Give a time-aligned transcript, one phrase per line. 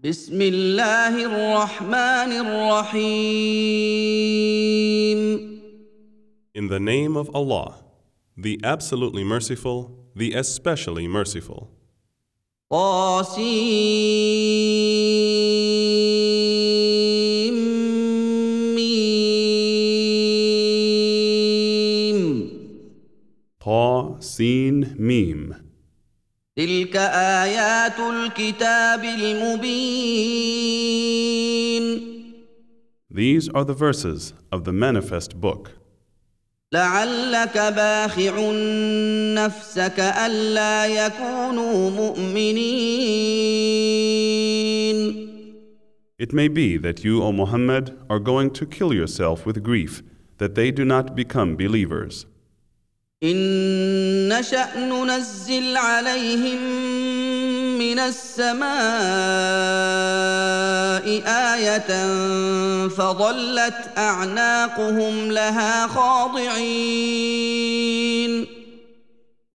[0.00, 3.11] بسم الله الرحمن الرحيم
[6.55, 7.75] In the name of Allah,
[8.37, 11.69] the absolutely merciful, the especially merciful.
[16.31, 17.55] طاسيم
[18.75, 20.11] ميم
[23.59, 25.49] Ta, Sin, Mim.
[26.60, 30.76] تلك آيات الكتاب المبين
[33.10, 35.70] These are the verses of the manifest book.
[36.72, 38.50] لعلك باخع
[39.34, 42.76] نفسك ألا يكونوا مؤمنين
[46.18, 50.02] It may be that you, O Muhammad, are going to kill yourself with grief
[50.38, 52.24] that they do not become believers.
[53.23, 56.61] إن نشأ ننزل عليهم
[57.77, 58.65] من السماء
[61.27, 62.07] آية
[62.87, 67.11] فظلت أعناقهم لها خاضعين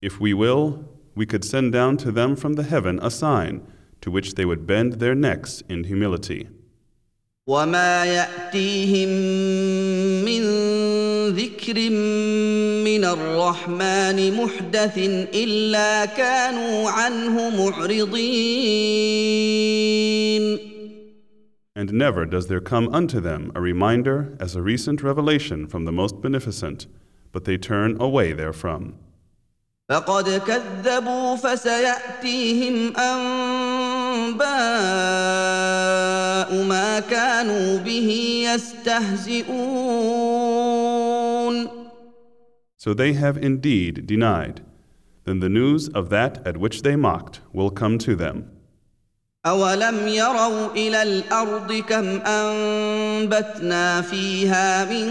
[0.01, 0.85] If we will,
[1.15, 3.61] we could send down to them from the heaven a sign
[4.01, 6.47] to which they would bend their necks in humility.
[7.46, 9.08] وما يأتيهم
[10.24, 10.42] من
[11.30, 11.90] ذكر
[12.84, 14.98] من الرحمن محدث
[15.34, 18.40] إلا كانوا عنه معرضين
[21.76, 25.92] And never does there come unto them a reminder as a recent revelation from the
[25.92, 26.86] Most Beneficent,
[27.32, 28.94] but they turn away therefrom.
[29.88, 34.40] فقد كذبوا فسيأتيهم أنباء
[36.68, 38.08] ما كانوا به
[38.54, 39.70] يستهزئون
[42.76, 44.62] So they have indeed denied.
[45.26, 48.36] Then the news of that at which they mocked will come to them.
[49.46, 55.06] أولم يروا إلى الأرض كم أنبتنا فيها من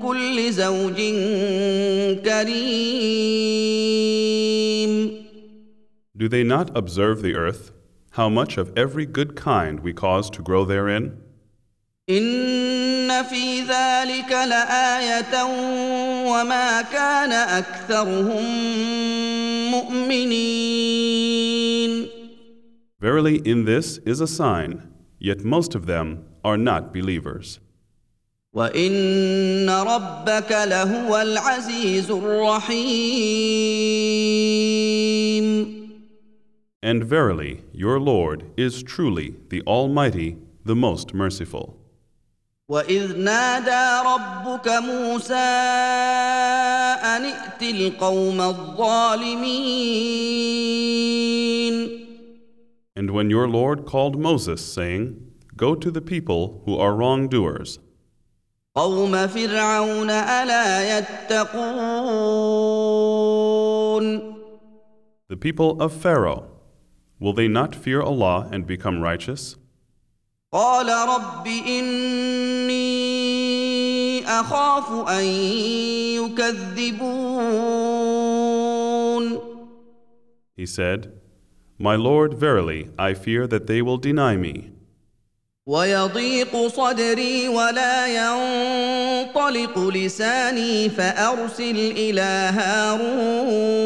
[0.00, 0.96] كل زوج
[3.46, 3.96] كريم
[6.16, 7.72] Do they not observe the earth,
[8.12, 11.22] how much of every good kind we cause to grow therein?
[12.08, 15.44] إن في ذلك لآية
[16.26, 18.44] وما كان أكثرهم
[19.70, 21.26] مؤمنين
[22.98, 24.82] Verily, in this is a sign,
[25.18, 27.60] yet most of them are not believers.
[28.52, 33.26] وإن ربك لهو العزيز الرحيم
[36.82, 41.76] And verily, your Lord is truly the Almighty, the most merciful.
[42.68, 45.34] واذ نادى ربك موسى
[47.04, 49.46] ان ائت القوم الظالمين
[52.96, 55.16] And when your Lord called Moses, saying,
[55.56, 57.78] Go to the people who are wrongdoers,
[58.74, 61.96] قوم فرعون الا يتقون
[65.28, 66.44] the people of Pharaoh,
[67.20, 69.56] will they not fear Allah and become righteous?
[70.52, 72.86] قال رب اني
[74.26, 75.24] اخاف ان
[76.24, 77.16] يكذبون
[80.56, 81.12] He said,
[81.78, 84.72] My Lord, verily, I fear that they will deny me.
[85.66, 93.76] ويضيق صدري ولا ينطلق لساني فارسل الى هارون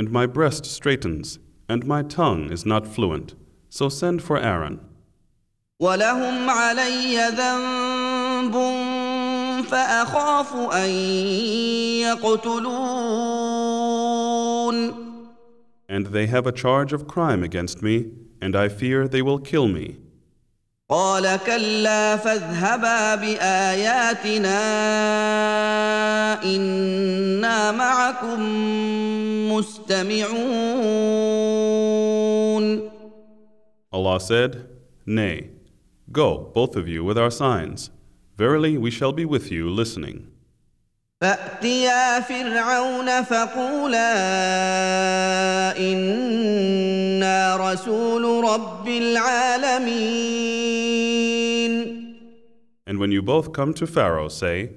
[0.00, 1.38] and my breast straitens,
[1.68, 3.34] and my tongue is not fluent.
[3.68, 4.80] So send for Aaron.
[15.86, 18.10] And they have a charge of crime against me,
[18.40, 19.98] and I fear they will kill me.
[20.90, 24.60] قال كلا فاذهبا باياتنا
[26.44, 28.40] أنا معكم
[29.52, 30.90] مستمعون
[33.92, 34.68] Allah said,
[35.04, 35.50] Nay,
[36.12, 37.90] go, both of you, with our signs.
[38.36, 40.28] Verily, we shall be with you listening.
[41.20, 44.12] فاتيا فرعون فقولا
[45.76, 50.30] أنا رسول رب العالمين
[52.86, 54.70] And when you both come to Pharaoh, say,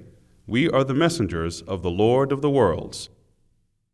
[0.46, 3.08] We are the messengers of the Lord of the worlds.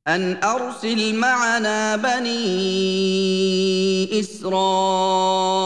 [0.08, 2.60] ان ارسل معنا بني
[4.20, 5.60] اسرائيل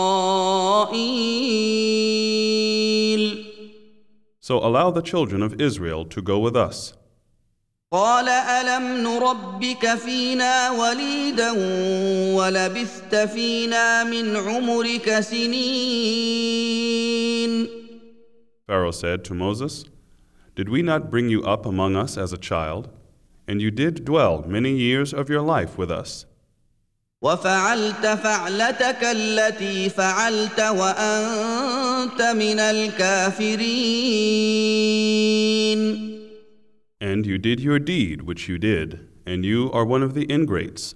[4.44, 6.94] So allow the children of Israel to go with us.
[7.92, 11.52] قال الم نربك فينا وليدا
[12.36, 16.70] ولبثت فينا من عمرك سنين
[18.68, 19.86] Pharaoh said to Moses,
[20.56, 22.90] Did we not bring you up among us as a child?
[23.48, 26.28] And you did dwell many years of your life with us.
[27.25, 33.65] وفعلت فعلتك التي فعلت وانت من الكافرين
[37.01, 40.95] And you did your deed which you did, and you are one of the ingrates.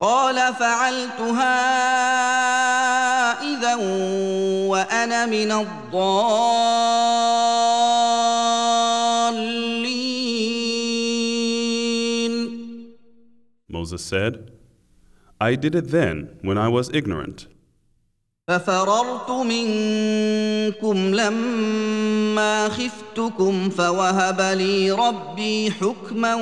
[0.00, 1.58] قال فعلتها
[3.40, 3.74] اذا
[4.68, 6.12] وأنا من الضالين
[13.68, 14.51] Moses said,
[15.41, 17.47] I did it then when I was ignorant.
[18.47, 26.35] ففررت منكم لما خفتكم فوهب لي ربي حكما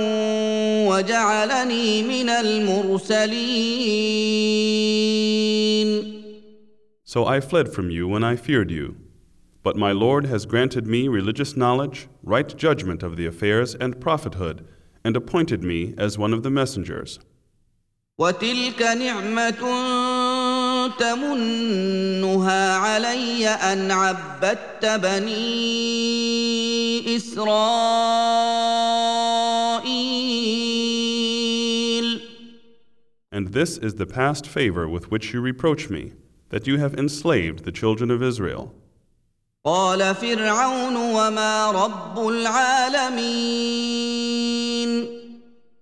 [0.87, 3.45] وجعلني من المرسلين
[7.03, 8.95] So I fled from you when I feared you.
[9.63, 14.63] But my Lord has granted me religious knowledge, right judgment of the affairs, and prophethood,
[15.03, 17.19] and appointed me as one of the messengers.
[18.19, 19.61] وتلك نعمه
[20.99, 25.35] تمنها علي ان عبدت بني
[27.15, 27.75] اسرائيل
[33.31, 36.13] And this is the past favor with which you reproach me,
[36.51, 38.73] that you have enslaved the children of Israel.
[39.65, 43.55] قال فرعون وما رب العالمين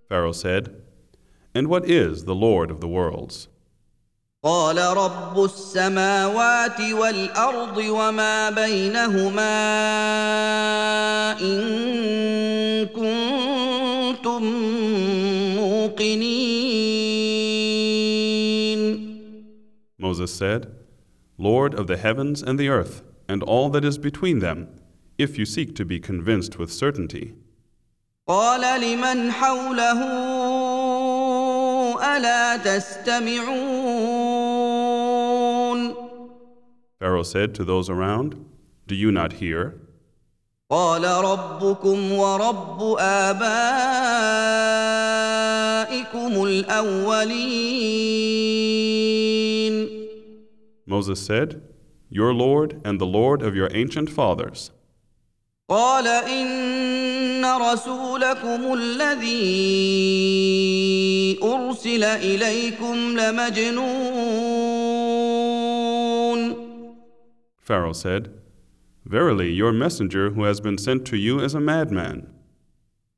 [0.10, 0.84] Pharaoh said,
[1.58, 3.48] And what is the Lord of the worlds?
[4.44, 9.54] قال رب السماوات والارض وما بينهما
[11.42, 14.44] ان كنتم
[15.56, 16.94] موقنين
[19.98, 20.68] Moses said,
[21.38, 24.68] Lord of the heavens and the earth, and all that is between them,
[25.18, 27.36] if you seek to be convinced with certainty.
[28.28, 30.67] قال لمن حوله
[32.02, 33.64] الا تستمعون
[37.00, 38.30] Pharaoh said to those around,
[38.88, 39.74] Do you not hear?
[40.72, 43.54] قال ربكم ورب ابائكم
[46.44, 47.54] الاولين
[50.86, 51.62] Moses said,
[52.10, 54.72] Your Lord and the Lord of your ancient fathers.
[55.70, 56.08] قال
[57.39, 59.39] ان رسولكم الذي
[61.43, 63.99] ارسل اليكم لمجنون
[67.63, 68.31] Pharaoh said,
[69.05, 72.27] Verily, your messenger who has been sent to you is a madman.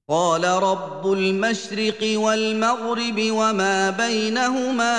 [0.08, 4.96] قال رب المشرق والمغرب وما بينهما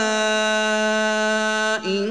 [1.85, 2.07] ان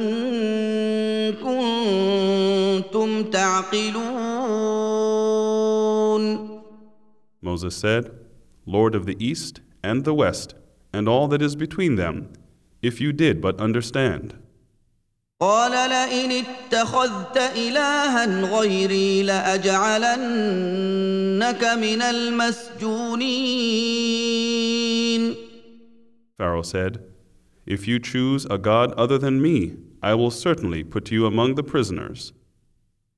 [1.33, 4.80] كنتم تعقلون
[7.42, 8.12] Moses said,
[8.66, 10.56] Lord of the east and the west,
[10.92, 12.34] and all that is between them,
[12.81, 14.36] if you did but understand.
[15.42, 20.16] قال لئن اتخذت الها غيري لاجعلنك
[21.63, 23.36] من المسجونين
[26.38, 27.04] Pharaoh said,
[27.66, 31.64] If you choose a god other than me, I will certainly put you among the
[31.64, 32.33] prisoners.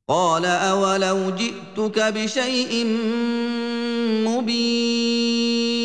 [0.10, 2.86] قال اولو جئتك بشيء
[4.26, 5.78] مبين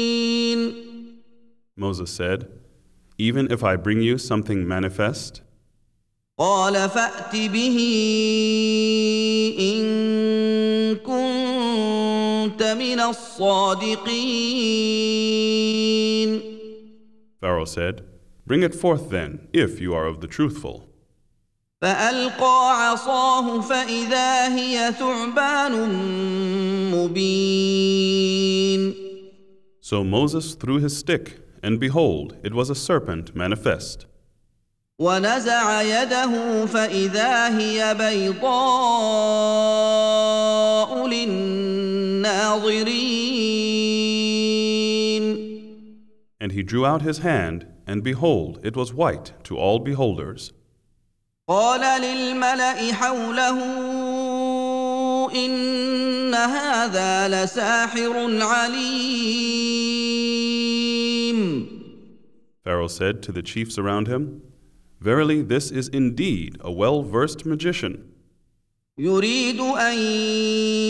[1.77, 2.47] Moses said,
[3.19, 5.43] Even if I bring you something manifest,
[6.39, 7.79] قال فات به
[9.61, 9.85] ان
[10.97, 14.43] كنت من الصادقين
[17.41, 18.03] Pharaoh said,
[18.47, 20.86] Bring it forth then, if you are of the truthful.
[21.83, 25.73] فالقى عصاه فاذا هي ثعبان
[26.95, 28.43] مبين
[29.81, 34.07] So Moses threw his stick, and behold, it was a serpent manifest.
[34.99, 38.43] ونزع يده فاذا هي بيضاء
[41.09, 42.53] للناظرين
[46.41, 50.53] And he drew out his hand, and behold, it was white to all beholders.
[51.50, 53.60] قال للملا حوله
[55.36, 59.78] ان هذا لساحر عليم
[62.66, 64.42] Pharaoh said to the chiefs around him,
[65.00, 68.04] Verily, this is indeed a well versed magician.
[69.00, 69.98] يريد ان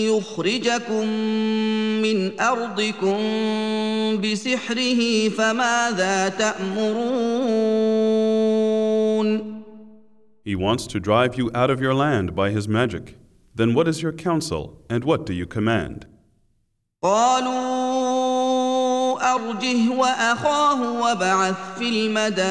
[0.09, 1.07] يخرجكم
[2.01, 3.17] من ارضكم
[4.21, 7.97] بسحره فماذا تامرون
[10.46, 13.16] He wants to drive you out of your land by his magic.
[13.54, 16.06] Then what is your counsel, and what do you command?
[17.02, 17.62] قالوا
[19.34, 22.48] ارجه واخاه وابعث في المدائن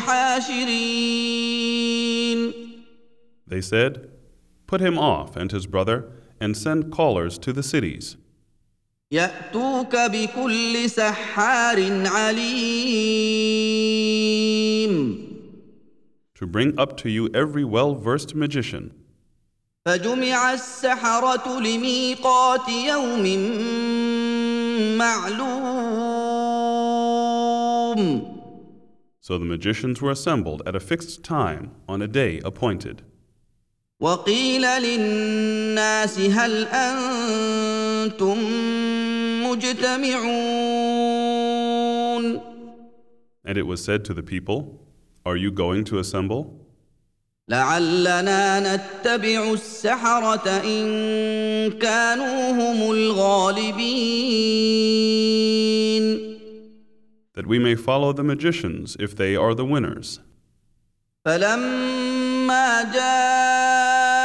[0.00, 1.32] حاشرين
[3.46, 4.08] They said,
[4.66, 8.16] Put him off and his brother, and send callers to the cities,
[9.12, 12.52] ياتوك بكل سحار عليم
[16.36, 18.92] to bring up to you every well versed magician.
[19.86, 23.22] فجمع السحرة لميقات يوم
[24.98, 25.82] معلوم
[29.20, 33.02] So the magicians were assembled at a fixed time on a day appointed.
[34.00, 38.38] وقيل للناس هل أنتم
[39.44, 40.92] مجتمعون
[43.44, 44.80] And it was said to the people,
[45.26, 46.62] Are you going to assemble?
[47.48, 52.90] لعلنا نتبع السحرة إن كانوا هم
[55.02, 56.32] الغالبين
[57.34, 60.20] That we may follow the magicians if they are the winners.
[61.24, 64.22] فلما جاء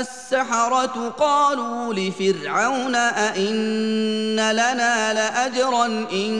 [0.00, 6.32] السحرة قالوا لفرعون أئن لنا لأجرا إن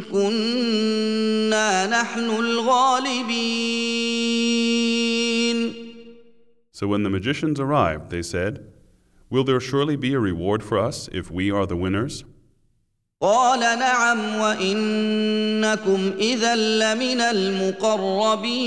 [0.00, 1.15] كنا
[1.56, 3.72] نحن الغالبين
[6.72, 8.66] So when the magicians arrived, they said,
[9.30, 12.24] Will there surely be a reward for us if we are the winners?
[13.22, 18.62] قال نعم وإنكم إذا لمن المقربين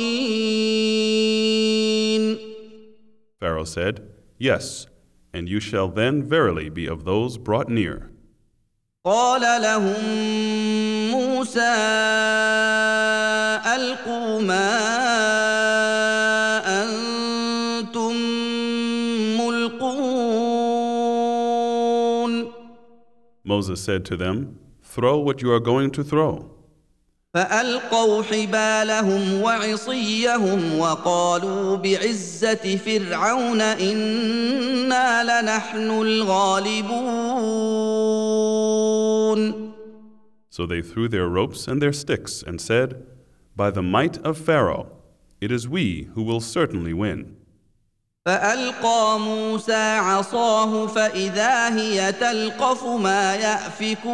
[3.39, 4.07] Pharaoh said,
[4.39, 4.87] Yes,
[5.33, 8.09] and you shall then verily be of those brought near.
[9.04, 10.04] قال لهم
[11.10, 11.74] موسى
[13.74, 14.70] ألقوا ما
[16.84, 18.12] أنتم
[19.40, 20.60] ملقون
[23.42, 26.44] Moses said to them, Throw what you are going to throw.
[27.34, 37.40] فألقوا حبالهم وعصيهم وقالوا بعزة فرعون إنا لنحن الغالبون
[40.49, 43.05] So they threw their ropes and their sticks and said,
[43.55, 44.87] By the might of Pharaoh,
[45.41, 47.35] it is we who will certainly win.
[48.25, 54.05] فالقى موسى عصاه فاذا هي تلقف ما يافكون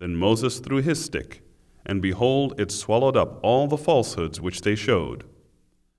[0.00, 1.42] Then Moses threw his stick,
[1.84, 5.24] and behold, it swallowed up all the falsehoods which they showed.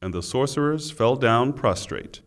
[0.03, 2.21] And the sorcerers fell down prostrate.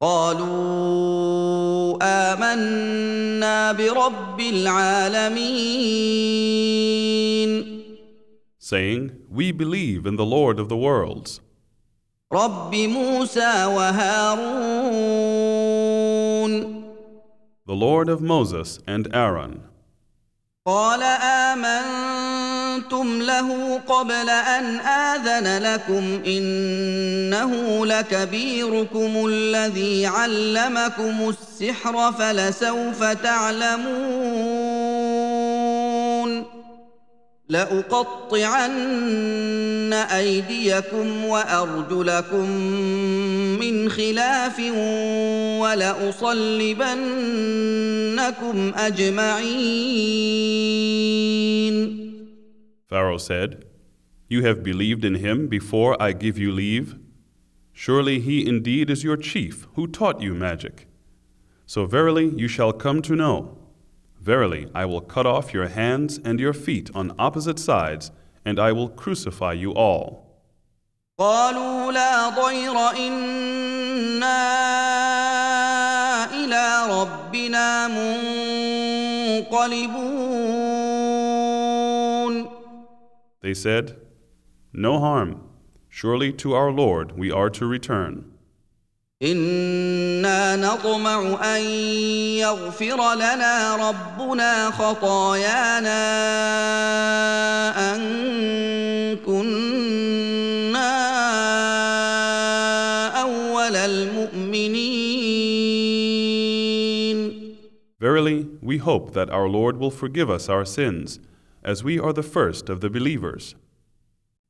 [0.00, 5.84] قالوا امنا برب العالمين
[8.58, 11.40] saying, We believe in the Lord of the worlds,
[12.32, 14.94] رب موسى وهارون
[17.66, 19.62] the Lord of Moses and Aaron.
[20.66, 21.02] قال
[22.79, 33.99] امنتم له قبل ان اذن لكم انه لكبيركم الذي علمكم السحر فلسوف تعلمون
[37.49, 38.73] لاقطعن
[39.93, 42.49] ايديكم وارجلكم
[43.59, 44.59] من خلاف
[45.59, 46.31] ولأصلبنكم
[48.77, 50.19] أجمعين
[52.88, 53.64] Pharaoh said,
[54.28, 56.96] You have believed in him before I give you leave?
[57.72, 60.86] Surely he indeed is your chief who taught you magic.
[61.66, 63.58] So verily you shall come to know.
[64.20, 68.10] Verily I will cut off your hands and your feet on opposite sides,
[68.44, 70.24] and I will crucify you all.
[71.18, 74.44] قالوا لا ضير إنا
[76.34, 77.88] إلى ربنا
[79.48, 80.37] منقلبون
[83.40, 83.96] They said,
[84.72, 85.40] No harm.
[85.88, 88.34] Surely to our Lord we are to return.
[89.22, 91.62] إنا نطمع أن
[92.40, 96.04] يغفر لنا ربنا خطايانا
[97.94, 98.00] أن
[99.16, 100.94] كنا
[103.22, 104.94] أول المؤمنين
[108.00, 111.20] Verily, we hope that our Lord will forgive us our sins,
[111.62, 113.54] as we are the first of the believers.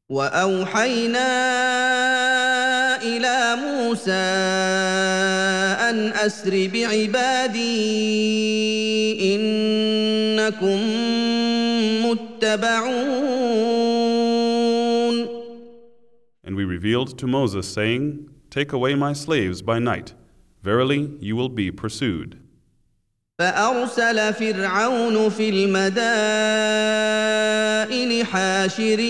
[0.09, 1.31] واوحينا
[3.03, 4.13] الى موسى
[5.91, 7.75] ان اسر بعبادي
[9.35, 10.81] انكم
[12.07, 13.15] متبعون
[16.47, 20.13] And we revealed to Moses, saying, Take away my slaves by night.
[20.63, 22.39] Verily, you will be pursued.
[23.40, 25.86] فارسل فرعون في المدائن
[28.26, 29.10] حاشرين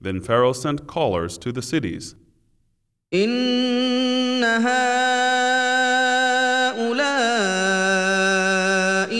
[0.00, 2.14] Then Pharaoh sent callers to the cities.
[3.14, 4.84] ان هؤلاء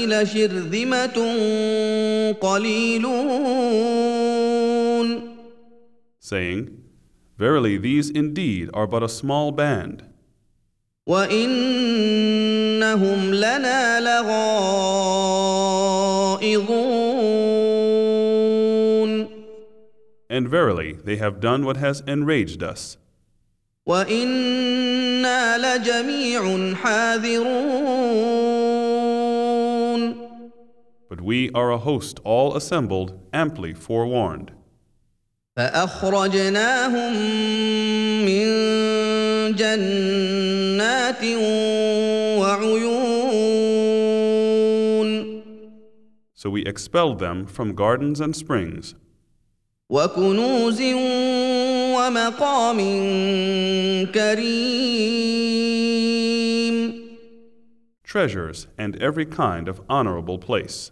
[0.07, 1.17] لشرذمه
[2.41, 3.85] قليلون
[6.19, 6.61] saying,
[7.38, 10.05] Verily, these indeed are but a small band,
[11.08, 12.13] وانهم
[13.34, 14.50] لنا لغائظون
[20.31, 22.98] and verily, they have done what has enraged us,
[23.88, 28.29] وانا لجميع حاذرون
[31.10, 34.51] but we are a host all assembled, amply forewarned.
[35.58, 37.13] فاخرجناهم
[38.25, 38.48] من
[39.55, 41.24] جنات
[42.39, 43.50] وعيون
[46.34, 48.96] So we expelled them from gardens and springs,
[49.89, 50.81] وكنوز
[51.96, 52.79] ومقام
[54.13, 55.39] كريم
[58.10, 60.89] treasures, and every kind of honorable place.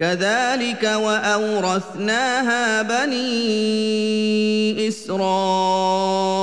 [0.00, 3.28] كذلك واورثناها بني
[4.88, 6.42] اسرائيل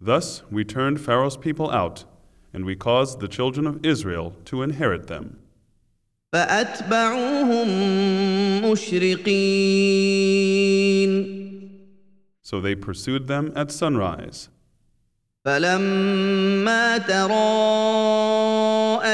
[0.00, 2.04] Thus we turned Pharaoh's people out,
[2.54, 5.38] and we caused the children of Israel to inherit them.
[6.32, 7.68] فاتبعوهم
[8.70, 10.18] مشرقين
[12.42, 14.48] So they pursued them at sunrise.
[15.45, 18.35] فلما تراءى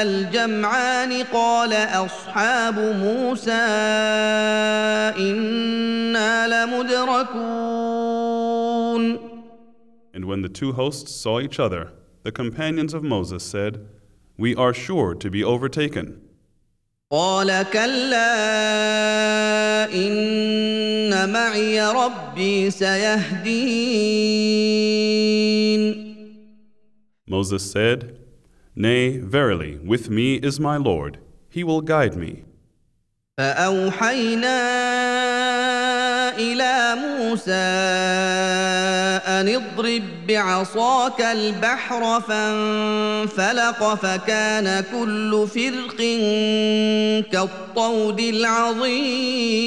[0.02, 3.52] الجمعان قال اصحاب موسى
[5.18, 7.70] أنا لمدركون
[10.12, 11.92] And when the two hosts saw each other,
[12.24, 13.86] the companions of Moses said,
[14.38, 16.20] We are sure to be overtaken.
[17.12, 18.34] قال كلا
[19.94, 24.10] ان معي ربي سيهدين
[27.29, 28.19] Moses said,
[28.75, 31.19] Nay, verily, with me is my Lord.
[31.49, 32.43] He will guide me.
[33.37, 34.59] فأوحينا
[36.37, 37.51] إلى موسى
[39.27, 45.97] أن اضرب بعصاك البحر فانفلق فكان كل فرق
[47.31, 49.65] كالطود العظيم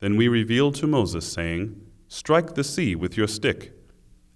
[0.00, 1.74] Then we revealed to Moses, saying,
[2.06, 3.72] Strike the sea with your stick.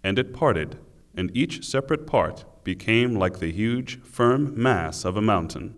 [0.07, 0.78] And it parted,
[1.14, 5.74] and each separate part became like the huge, firm mass of a mountain.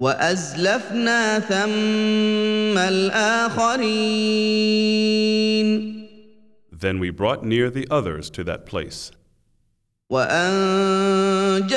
[0.00, 3.82] وأزلفنا ثم الآخرين
[6.72, 9.12] Then we brought near the others to that place.
[10.10, 11.68] وانجينا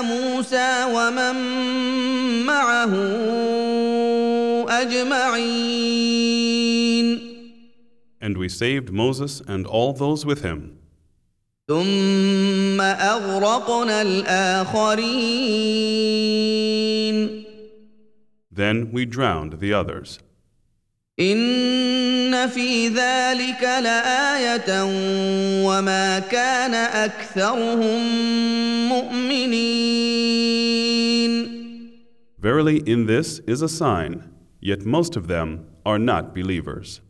[0.00, 1.36] موسى ومن
[2.46, 2.94] معه
[4.68, 6.14] اجمعين
[8.20, 10.77] And we saved Moses and all those with him.
[11.68, 15.54] ثم اغرقنا الاخرين
[18.50, 20.18] Then we drowned the others.
[21.20, 24.82] ان في ذلك لايه
[25.66, 28.00] وما كان اكثرهم
[28.88, 30.44] مؤمنين
[32.38, 34.22] Verily, in this is a sign,
[34.60, 37.00] yet most of them are not believers.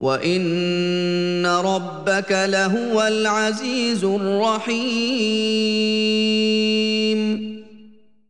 [0.00, 5.64] وان ربك لهو العزيز الرحيم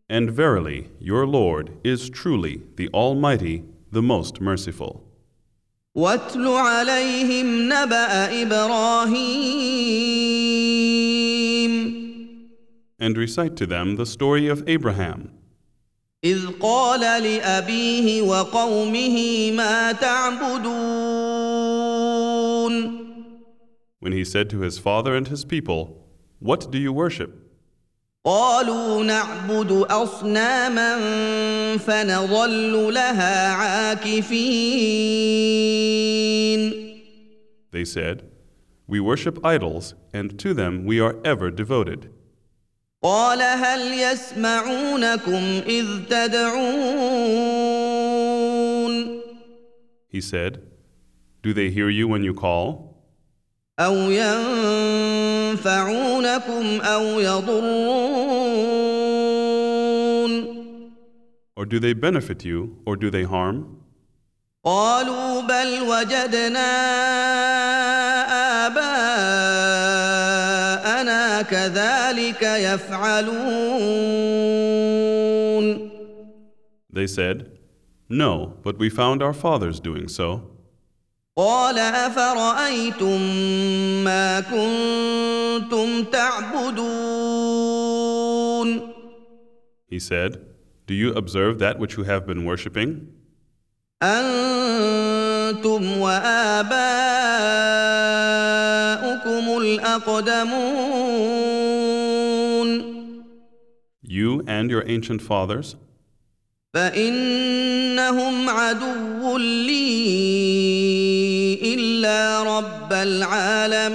[0.09, 5.00] And verily, your Lord is truly the Almighty, the most merciful.
[5.94, 9.85] واتل عليهم نبا ابراهيم
[13.00, 15.30] And recite to them the story of Abraham,
[16.24, 21.08] اذ قال لابيه وقومه ما تعبدون
[24.00, 26.07] when he said to his father and his people,
[26.38, 27.44] What do you worship?
[28.24, 30.96] قالوا نعبد اصناما
[31.78, 34.35] فنظل لها عاكفين
[37.70, 38.22] They said,
[38.87, 42.11] We worship idols, and to them we are ever devoted.
[43.02, 47.35] قال هل يسمعونكم إذ تدعون
[50.09, 50.62] He said,
[51.42, 52.88] Do they hear you when you call?
[53.80, 53.94] أو
[55.54, 58.04] ينفعونكم أو يضرون
[61.57, 63.80] Or do they benefit you, or do they harm?
[64.64, 66.70] قالوا بل وجدنا
[69.74, 74.14] آباءنا كذلك يفعلون
[76.92, 77.50] They said,
[78.09, 80.42] No, but we found our fathers doing so.
[81.39, 83.21] قال أفرأيتم
[84.04, 87.39] ما كنتم تعبدون
[89.88, 90.41] He said,
[90.86, 93.08] Do you observe that which you have been worshipping?
[94.04, 96.78] أنتم وآباؤكم
[99.62, 100.60] الأقدمون
[104.04, 105.78] You and your ancient fathers?
[106.73, 111.18] فإنهم عدو لي
[112.09, 113.94] إلا رب العالمين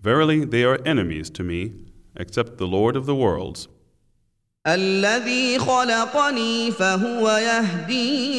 [0.00, 1.72] Verily, they are enemies to me,
[2.16, 3.68] except the Lord of the worlds,
[4.66, 8.32] الذي خلقني فهو يهدين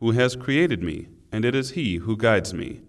[0.00, 2.80] who has created me, and it is He who guides me,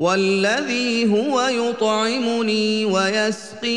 [0.00, 3.68] والذي هو يطعمني ويسقين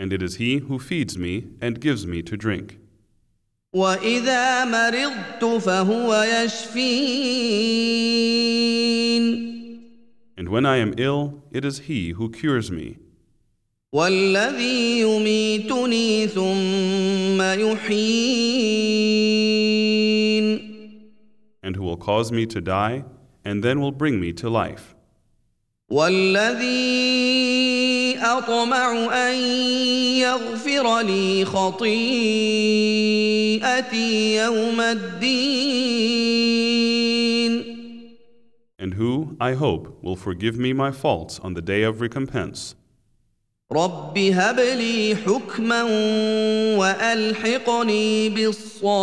[0.00, 2.78] and it is He who feeds me and gives me to drink.
[3.74, 7.26] واذا مرضت فهو يشفين
[10.38, 12.98] And when I am ill, it is He who cures me,
[13.92, 18.96] والذي يميتني ثم يحيين
[21.62, 23.04] and who will cause me to die,
[23.44, 24.94] and then will bring me to life,
[25.90, 27.29] والذي
[28.21, 28.91] اطمع
[29.29, 29.35] ان
[30.17, 31.95] يغفر لي خطيئتي
[34.35, 36.11] يوم الدين
[38.81, 42.75] and who, I hope, will forgive me my faults on the day of recompense.
[43.71, 45.83] رب هب لي حكما
[46.77, 49.01] والحقني بالصالحين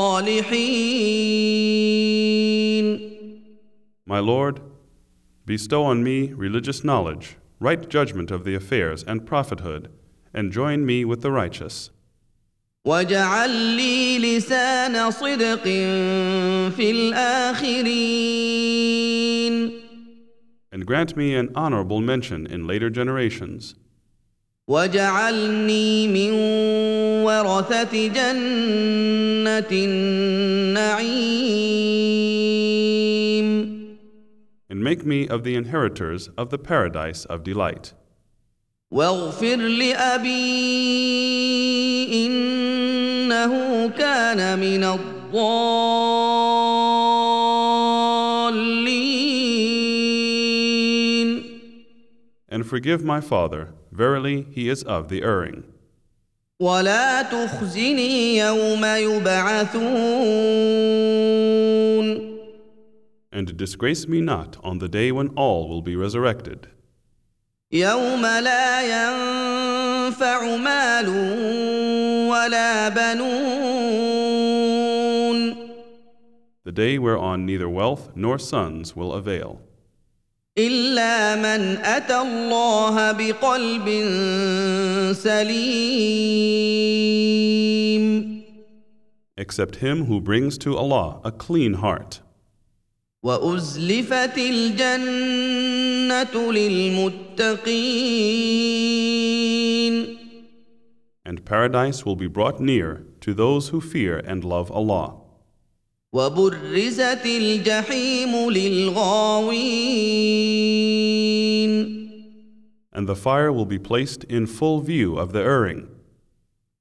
[4.07, 4.61] My Lord,
[5.47, 9.90] bestow on me religious knowledge, right judgment of the affairs, and prophethood,
[10.34, 11.90] and join me with the righteous.
[12.86, 15.64] واجعل لي لسان صدق
[16.76, 18.14] في الاخرين
[20.72, 23.76] And grant me an honorable mention in later generations,
[24.68, 26.32] واجعلني من
[27.24, 31.34] ورثة جنة النعيم
[34.78, 37.94] and make me of the inheritors of the paradise of delight.
[38.92, 40.28] واغفر لأبي
[42.28, 45.94] إنه كان من الضالين
[52.50, 55.64] And forgive my father, verily he is of the erring.
[56.60, 60.44] ولا تخزني يوم يبعثون
[63.38, 66.68] And disgrace me not on the day when all will be resurrected,
[67.72, 71.10] يوم لا ينفع مال
[72.30, 74.04] ولا بنون
[76.66, 79.60] the day whereon neither wealth nor sons will avail,
[80.58, 83.90] إلا من أتى الله بقلب
[85.14, 86.54] سليم
[89.36, 92.22] except him who brings to Allah a clean heart.
[93.24, 95.94] وأزلفت الجنة
[96.52, 97.94] للمتقين
[101.26, 105.14] And paradise will be brought near to those who fear and love Allah.
[106.14, 109.64] وبرزت الجحيم للغاوين
[112.92, 115.88] And the fire will be placed in full view of the erring.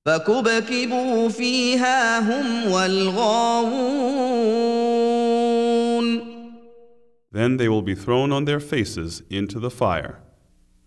[0.06, 4.73] فكبكبوا فيها هم والغاوون
[7.34, 10.20] Then they will be thrown on their faces into the fire,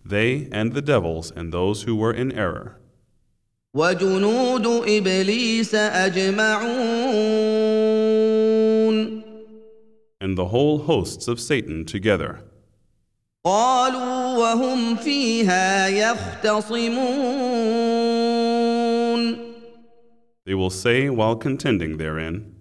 [0.04, 2.80] they and the devils and those who were in error.
[3.76, 7.14] وجنود ابليس اجمعون
[10.22, 12.40] and the whole hosts of Satan together.
[13.46, 16.94] قالوا وهم فيها يختصمون
[20.46, 22.56] They will say while contending therein,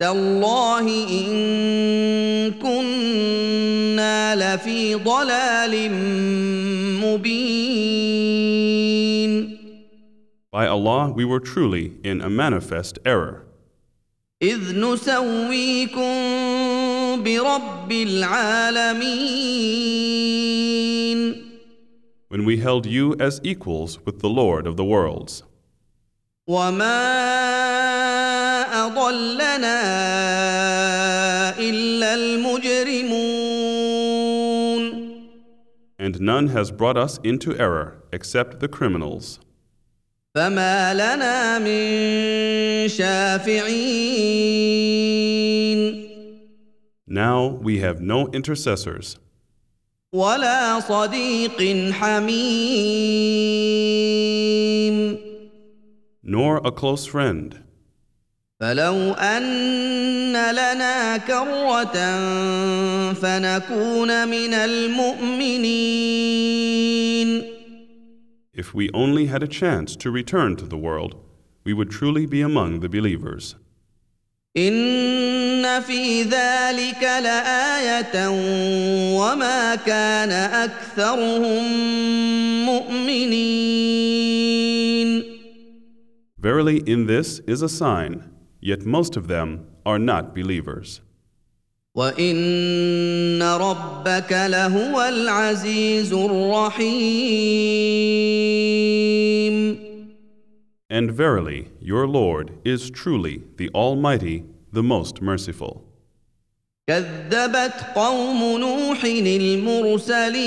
[0.00, 5.90] تالله ان كنا لفي ضلال
[7.02, 8.58] مبين
[10.50, 13.44] By Allah, we were truly in a manifest error.
[14.42, 16.12] اذ نسويكم
[17.22, 17.92] برب
[20.48, 21.48] العالمين
[22.30, 25.42] When we held you as equals with the Lord of the worlds.
[26.46, 27.81] وما
[29.02, 29.80] اضلنا
[31.58, 33.58] الا المجرمون
[36.00, 39.40] And none has brought us into error except the criminals.
[40.34, 44.38] فما لنا من شافعين
[47.06, 49.16] Now we have no intercessors,
[50.12, 53.38] ولا صديق حميم
[56.22, 57.61] nor a close friend.
[58.62, 61.94] فلو ان لنا كره
[63.12, 66.08] فنكون من المؤمنين
[68.52, 71.14] If we only had a chance to return to the world,
[71.64, 73.54] we would truly be among the believers.
[74.56, 78.28] ان في ذلك لايه
[79.18, 81.64] وما كان اكثرهم
[82.66, 84.08] مؤمنين
[86.40, 88.22] Verily, in this is a sign,
[88.62, 91.00] yet most of them are not believers.
[91.94, 97.58] وان ربك لهو العزيز الرحيم
[100.90, 105.84] And verily, your Lord is truly the Almighty, the most merciful.
[106.88, 110.38] كذبت قوم نوح المرسلين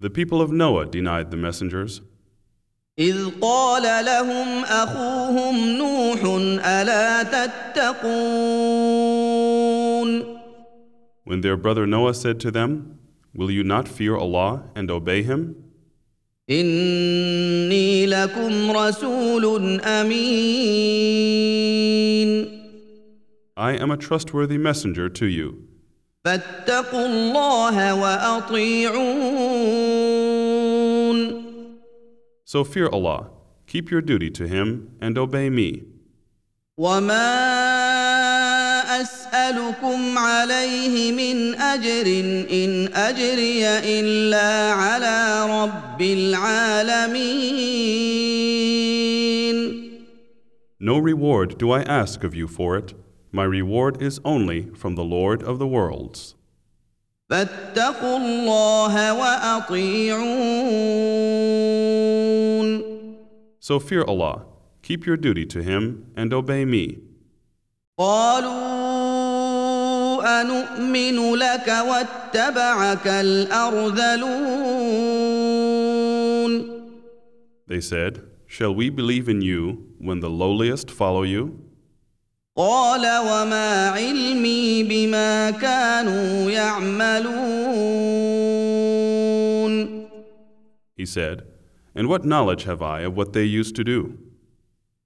[0.00, 2.00] The people of Noah denied the messengers
[2.98, 6.24] اذ قال لهم اخوهم نوح
[6.64, 9.24] الا تتقون
[11.24, 12.98] when their brother Noah said to them,
[13.34, 15.56] Will you not fear Allah and obey Him?
[16.50, 21.14] اني لكم رسول امين
[23.56, 25.54] I am a trustworthy messenger to you.
[26.24, 29.87] فاتقوا الله واطيعون
[32.48, 33.30] So fear Allah,
[33.66, 35.82] keep your duty to Him, and obey me.
[36.78, 37.34] وما
[39.02, 42.06] اسالكم عليه من اجر
[42.50, 46.02] ان اجري الا على رب
[48.74, 49.84] العالمين
[50.80, 52.92] No reward do I ask of you for it.
[53.32, 56.34] My reward is only from the Lord of the worlds.
[57.30, 60.77] فاتقوا الله واطيعون
[63.68, 64.44] So fear Allah,
[64.82, 66.98] keep your duty to Him, and obey me.
[67.98, 68.54] قالوا
[70.40, 74.34] انومن لك واتبعك الارذلون
[77.66, 81.58] They said, Shall we believe in you when the lowliest follow you?
[82.56, 87.34] قال وما علمي بما كانوا يعملون
[90.96, 91.42] He said,
[91.98, 94.18] And what knowledge have I of what they used to do?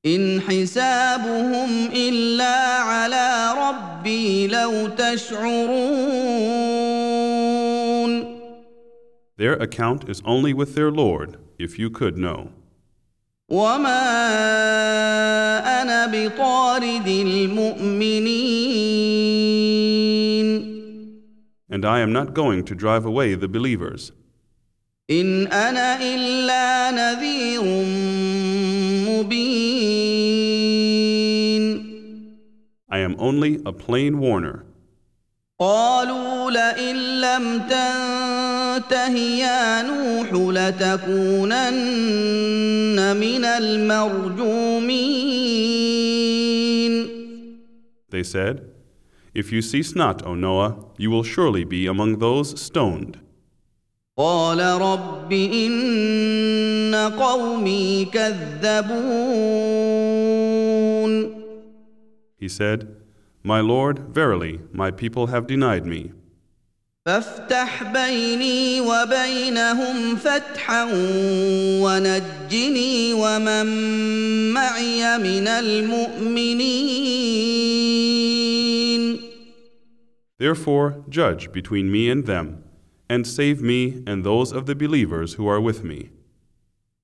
[0.07, 6.29] ان حسابهم الا على ربي لو تشعرون
[9.37, 12.51] Their account is only with their Lord, if you could know.
[13.49, 13.99] وما
[15.83, 18.39] انا بطارد المؤمنين
[21.71, 24.13] And I am not going to drive away the believers.
[25.11, 27.63] ان انا الا نذير
[29.09, 29.89] مبين
[32.91, 34.65] I am only a plain warner.
[35.61, 41.77] قالوا لئن لم تنته يا نوح لتكونن
[43.17, 45.09] من المرجومين
[48.11, 48.63] They said,
[49.35, 53.19] If you cease not, O Noah, you will surely be among those stoned.
[54.19, 59.49] قال رب إن قومي كذبون
[62.41, 62.97] He said,
[63.43, 66.13] My Lord, verily, my people have denied me.
[67.07, 70.85] فافتح بيني وبينهم فتحا
[71.83, 73.67] ونجني ومن
[74.53, 76.69] معي من المؤمنين
[80.39, 82.62] Therefore, judge between me and them,
[83.09, 86.11] and save me and those of the believers who are with me.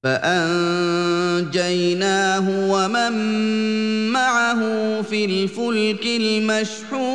[0.05, 1.51] فانجيناه
[2.71, 3.13] ومن
[4.13, 7.15] معه في الفلك المشحون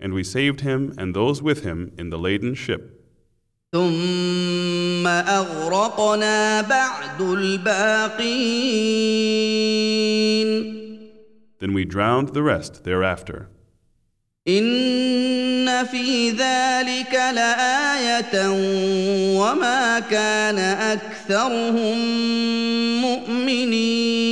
[0.00, 2.98] And we saved him and those with him in the laden ship.
[3.72, 8.42] ثم اغرقنا بعد الباقين
[11.60, 13.48] Then we drowned the rest thereafter.
[14.47, 18.49] ان في ذلك لايه
[19.39, 21.97] وما كان اكثرهم
[23.01, 24.27] مؤمنين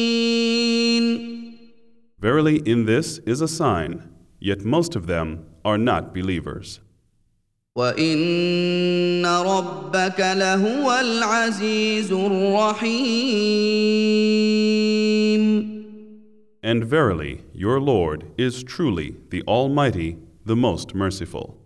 [2.18, 4.02] Verily, in this is a sign,
[4.40, 6.80] yet most of them are not believers.
[7.76, 13.46] وان ربك لهو العزيز الرحيم
[16.65, 21.57] And verily, your Lord is truly the Almighty, the most merciful.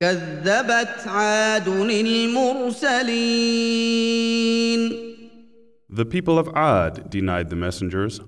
[0.00, 3.02] كذبت عاد المرسلين
[5.88, 8.20] The people of Ad denied the messengers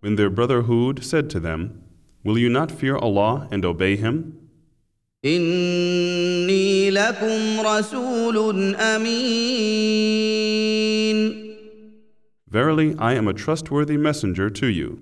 [0.06, 1.82] when their brother Hud said to them,
[2.24, 4.39] Will you not fear Allah and obey Him?
[5.26, 10.26] اني لكم رسول امين
[12.48, 15.00] Verily, I am a trustworthy messenger to you.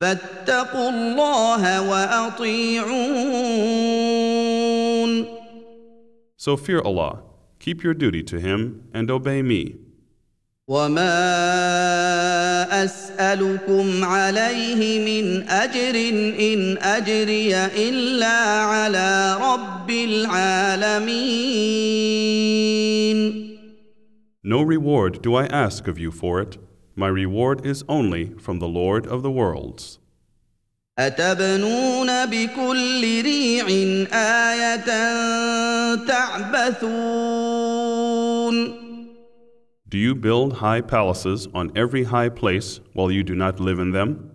[0.00, 3.04] فاتقوا الله واطيعون
[6.36, 7.22] So fear Allah,
[7.58, 9.76] keep your duty to Him, and obey me.
[10.69, 11.09] وما
[12.83, 15.95] اسالكم عليه من اجر
[16.39, 21.09] ان اجري الا على رب العالمين
[24.43, 26.57] No reward do I ask of you for it.
[26.95, 29.99] My reward is only from the Lord of the worlds.
[30.99, 34.85] اتبنون بكل ريع إيه
[36.07, 37.48] تعبثون
[39.88, 43.92] Do you build high palaces on every high place while you do not live in
[43.92, 44.30] them?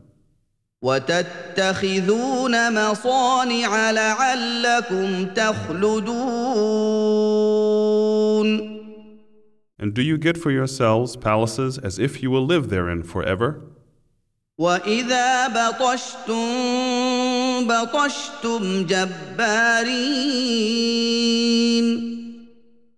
[0.82, 6.10] وتتخذون مصانع لعلكم تخلدون
[9.82, 13.62] And do you get for yourselves palaces as if you will live therein forever?
[14.58, 16.44] واذا بطشتم
[17.68, 20.00] بطشتم جبارين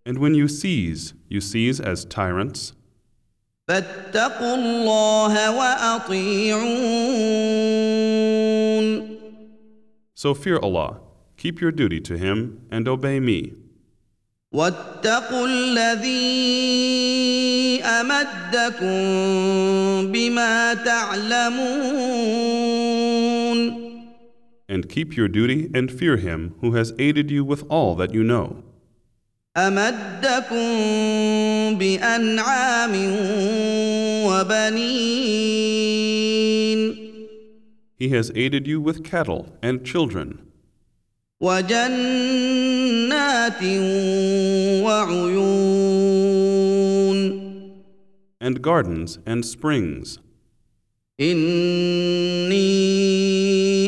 [0.05, 2.73] And when you seize, you seize as tyrants.
[3.67, 6.81] فاتقوا الله واطيعون
[10.13, 10.99] So fear Allah,
[11.37, 13.53] keep your duty to Him, and obey me.
[14.53, 16.11] واتقوا الذي
[17.83, 18.91] امدكم
[20.11, 21.81] بما تعلمون
[24.69, 28.23] And keep your duty and fear Him who has aided you with all that you
[28.23, 28.63] know.
[29.56, 30.66] امدكم
[31.78, 32.92] بانعام
[34.26, 35.86] وبنين
[37.98, 40.38] He has aided you with cattle and children,
[41.40, 42.82] وجنات
[44.84, 46.26] وعيون
[48.38, 50.18] and gardens and springs.
[51.20, 52.56] إني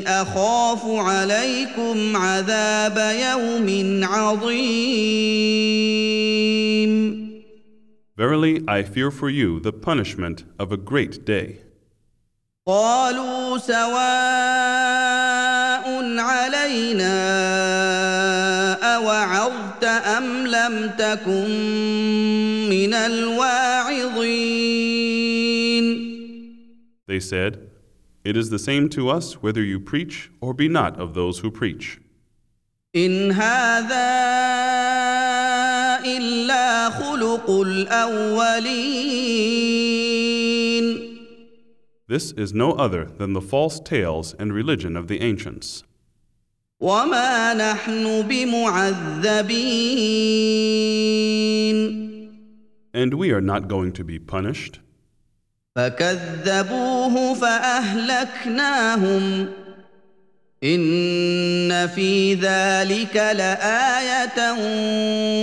[0.08, 5.28] أخاف عليكم عذاب يوم عظيم
[8.16, 11.58] Verily, I fear for you the punishment of a great day.
[12.66, 13.88] قالوا سواء
[16.18, 17.18] علينا
[18.96, 21.48] أوعظت أم لم تكن
[22.70, 23.67] من الواعظين
[27.17, 27.69] They said,
[28.23, 31.51] It is the same to us whether you preach or be not of those who
[31.51, 31.99] preach.
[32.95, 34.13] ان هذا
[36.05, 38.93] الا خلق الاولين
[42.07, 45.83] This is no other than the false tales and religion of the ancients.
[46.79, 49.73] وما نحن بمعذبين
[52.93, 54.79] And we are not going to be punished.
[55.78, 59.22] فكذبوه فاهلكناهم
[60.64, 64.52] ان في ذلك لايه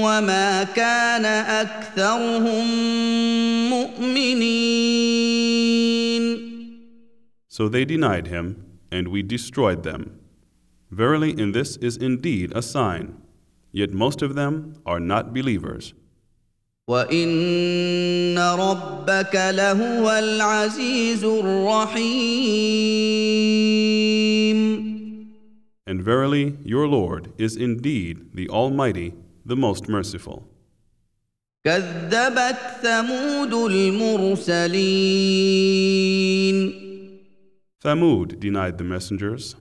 [0.04, 2.66] وما كان اكثرهم
[3.70, 5.06] مؤمنين
[7.48, 8.46] So they denied him,
[8.92, 10.20] and we destroyed them.
[10.92, 13.06] Verily, in this is indeed a sign,
[13.72, 15.94] yet most of them are not believers.
[16.89, 22.81] وان ربك لهو العزيز الرحيم
[25.87, 29.13] And verily, your Lord is indeed the Almighty,
[29.45, 30.45] the most merciful.
[31.65, 34.81] كذبت ثمود المرسلين
[37.85, 39.57] Thamud denied the messengers,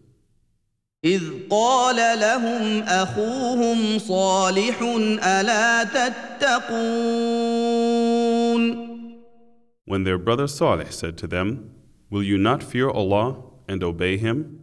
[1.04, 4.82] اذ قال لهم اخوهم صالح
[5.22, 7.44] الا تتقون
[9.86, 11.70] when their brother Saleh said to them,
[12.10, 13.36] Will you not fear Allah
[13.68, 14.60] and obey Him?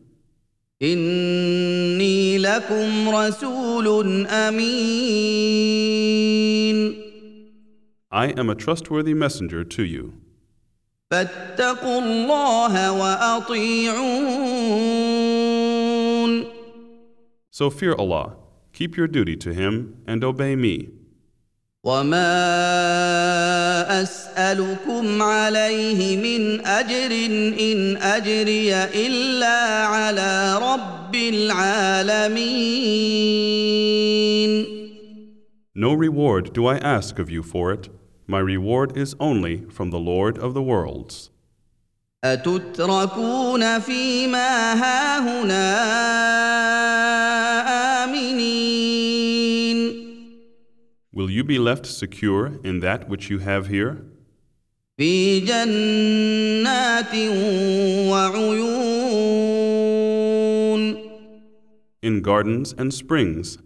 [0.82, 5.12] اني لكم رسول امين
[8.12, 10.14] I am a trustworthy messenger to you.
[11.12, 14.72] فاتقوا الله واطيعون
[17.51, 18.37] So fear Allah,
[18.73, 20.89] keep your duty to Him, and obey me.
[21.87, 22.43] وما
[24.03, 27.27] اسالكم عليه من اجر
[27.61, 31.15] ان اجري الا على رب
[33.57, 34.77] العالمين
[35.77, 37.89] No reward do I ask of you for it.
[38.27, 41.31] My reward is only from the Lord of the worlds.
[42.25, 45.77] اتتركون فيما هاهنا
[51.13, 54.05] Will you be left secure in that which you have here?
[54.99, 57.15] في جنات
[58.11, 59.37] وعيون
[62.03, 63.59] In gardens and springs,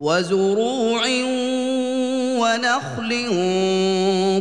[0.00, 1.06] وزروع
[2.40, 3.10] ونخل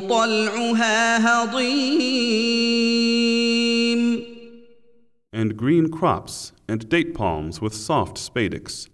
[0.10, 2.70] طلعها هضيم
[5.32, 8.90] and green crops, and date palms with soft spadix.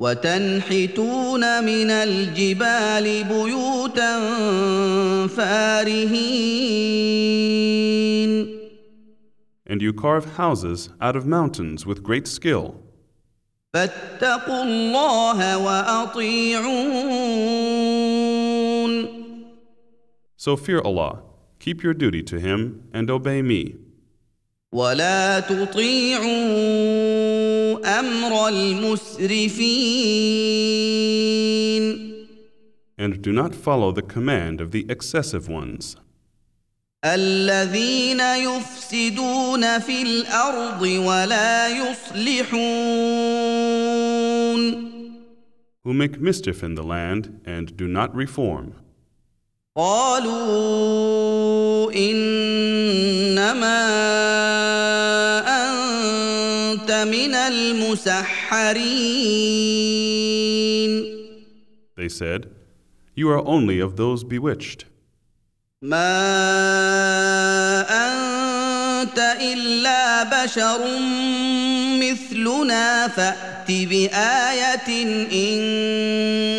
[0.00, 4.18] وتنحتون من الجبال بيوتا
[5.26, 6.76] فارهين
[9.68, 12.74] And you carve houses out of mountains with great skill.
[13.74, 17.06] فاتقوا الله واطيعون
[20.36, 21.22] So fear Allah,
[21.58, 23.74] keep your duty to Him, and obey me.
[24.72, 26.66] ولا تطيعوا
[27.85, 29.41] أمر المسرفين
[32.97, 35.95] And do not follow the command of the excessive ones,
[37.05, 43.21] الذين يفسدون في الأرض ولا يصلحون
[45.83, 48.73] who make mischief in the land and do not reform.
[49.75, 51.31] قالوا
[51.95, 53.81] انما
[57.00, 57.34] من
[60.26, 61.16] المسحرين
[61.96, 62.50] They said,
[63.14, 64.84] You are only of those bewitched.
[65.82, 66.16] ما
[69.02, 70.78] انت الا بشر
[72.00, 74.86] مثلنا فات بايه
[75.32, 75.60] ان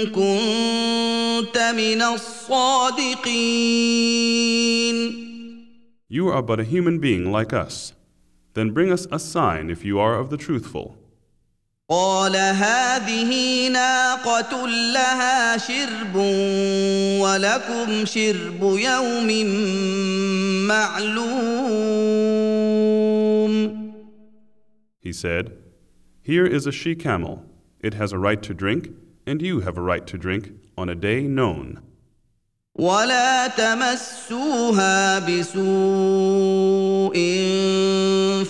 [0.08, 2.02] كنت من
[3.78, 5.28] الصادقين
[6.10, 7.94] You are but a human being like us.
[8.54, 10.98] Then bring us a sign if you are of the truthful.
[11.90, 16.16] قال هذه ناقة لها شرب
[17.22, 19.46] ولكم شرب يوم
[20.68, 22.08] معلوم
[25.00, 25.52] He said,
[26.22, 27.46] Here is a she camel.
[27.80, 28.90] It has a right to drink,
[29.26, 31.82] and you have a right to drink on a day known.
[32.78, 35.58] ولا تمسوها بسوء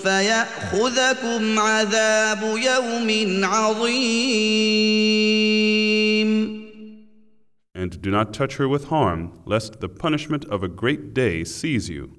[0.03, 4.67] فياخذكم عذاب يوم عظيم
[7.75, 11.88] And do not touch her with harm, lest the punishment of a great day seize
[11.89, 12.09] you.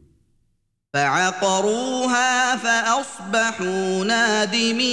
[0.95, 4.89] فعقروها فاصبحوا نادمين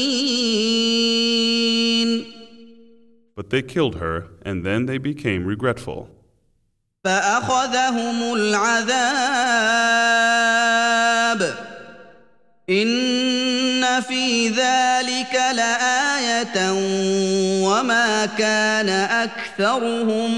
[3.36, 6.10] But they killed her, and then they became regretful.
[7.05, 9.01] فاخذهم العذاب
[12.71, 16.73] ان في ذلك لايه
[17.65, 20.31] وما كان اكثرهم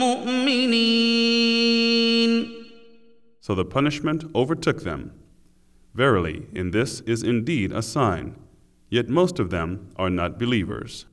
[0.00, 1.50] مؤمنين
[3.42, 5.12] So the punishment overtook them.
[5.94, 8.36] Verily, in this is indeed a sign,
[8.88, 11.06] yet most of them are not believers.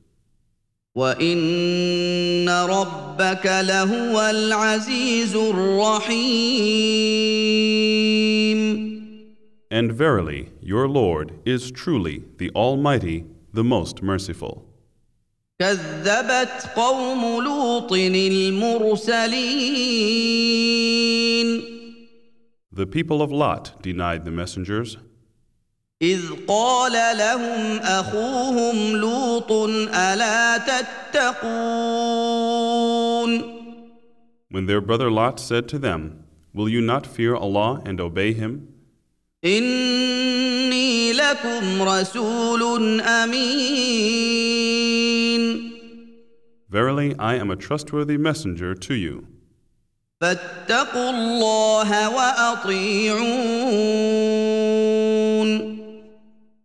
[0.95, 6.83] وان ربك لهو العزيز الرحيم
[9.71, 14.67] And verily, your Lord is truly the Almighty, the most merciful.
[15.59, 19.33] كذبت قوم لوط المرسلين
[22.71, 24.97] The people of Lot denied the messengers
[26.01, 32.23] اذ قال لهم اخوهم لوط الا تتقون
[34.53, 38.67] when their brother Lot said to them, Will you not fear Allah and obey Him?
[39.45, 44.13] اني لكم رسول امين
[46.69, 49.25] Verily, I am a trustworthy messenger to you.
[50.21, 53.23] فاتقوا الله واطيعون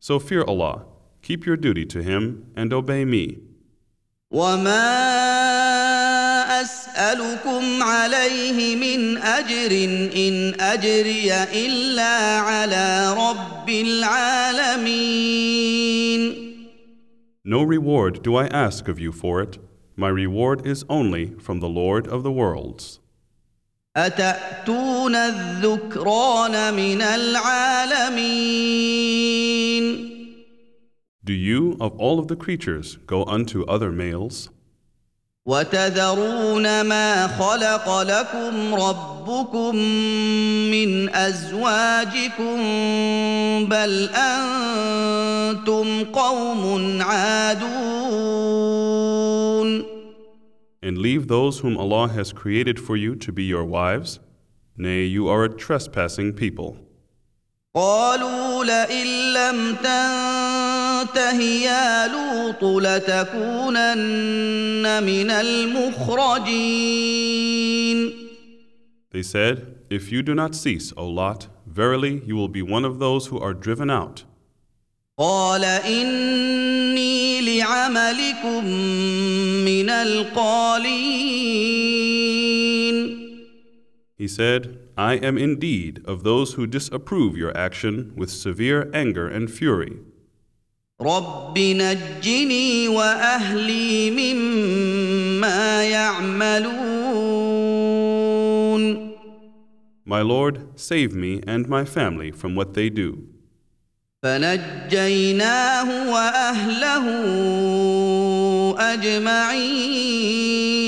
[0.02, 0.84] So fear Allah,
[1.22, 3.38] keep your duty to Him, and obey me.
[4.30, 4.88] وما
[6.62, 9.70] اسالكم عليه من اجر
[10.16, 13.70] ان اجري الا على رب
[15.28, 15.68] العالمين
[17.44, 19.58] No reward do I ask of you for it.
[19.96, 23.00] My reward is only from the Lord of the worlds.
[23.96, 28.48] اتاتون الذكران من العالمين
[31.24, 34.50] Do you, of all of the creatures, go unto other males?
[35.48, 39.76] وتذرون ما خلق لكم ربكم
[40.70, 42.58] من ازواجكم
[43.68, 48.78] بل انتم قوم عادون
[50.80, 54.20] And leave those whom Allah has created for you to be your wives?
[54.76, 56.76] Nay, you are a trespassing people.
[57.74, 59.74] قالوا لئن لم
[61.02, 64.04] تنته يا لوط لتكونن
[65.02, 66.68] من المخرجين
[69.10, 69.56] They said,
[69.88, 73.38] If you do not cease, O Lot, verily you will be one of those who
[73.40, 74.24] are driven out.
[75.18, 78.64] قال اني لعملكم
[79.64, 81.08] من القالين
[84.16, 89.48] He said, I am indeed of those who disapprove your action with severe anger and
[89.50, 89.98] fury.
[91.02, 96.78] رب نجني واهلي مما يعملون
[100.06, 103.18] My Lord, save me and my family from what they do.
[104.22, 107.04] فنجيناه واهله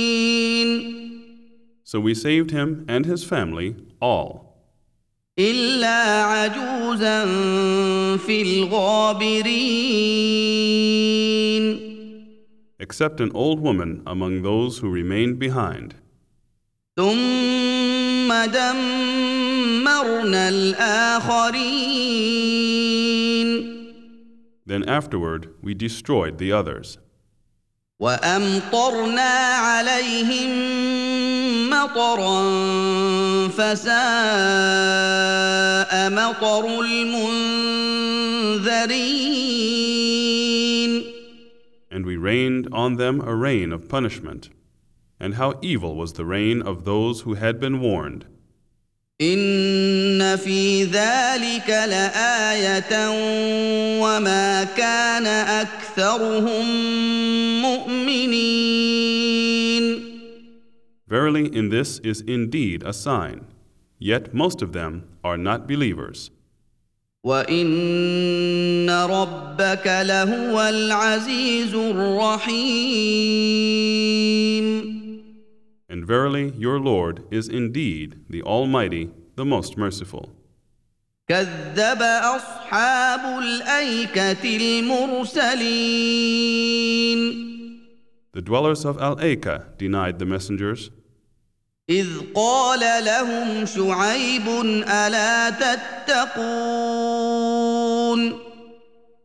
[0.01, 1.01] اجمعين
[1.85, 4.44] So we saved him and his family, all,
[5.39, 7.27] الا عجوزا
[8.17, 9.51] في الغابرين
[12.81, 15.95] except an old woman among those who remained behind.
[16.97, 21.61] ثم دمرنا الاخرين
[24.67, 26.99] Then afterward we destroyed the others,
[28.01, 30.51] وامطرنا عليهم
[31.70, 32.42] مطرا
[33.48, 33.96] فساء
[36.10, 38.36] مطر المنذرين
[41.96, 44.50] and we rained on them a rain of punishment.
[45.18, 48.26] And how evil was the rain of those who had been warned.
[49.22, 53.10] ان في ذلك لايه
[54.02, 56.66] وما كان اكثرهم
[57.62, 59.16] مؤمنين
[61.15, 63.47] Verily, in this is indeed a sign,
[63.99, 66.31] yet most of them are not believers.
[67.25, 73.31] وان ربك لهو العزيز الرحيم
[75.91, 80.31] And verily, your Lord is indeed the Almighty, the most merciful.
[81.29, 86.21] كذب اصحاب الايكه المرسلين
[88.33, 90.91] The dwellers of Al Aika denied the messengers
[91.91, 94.49] اذ قال لهم شعيب
[94.89, 96.81] الا تتقون